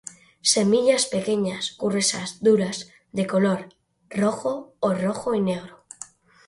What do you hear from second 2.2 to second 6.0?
duras, de color rojo o rojo y negro.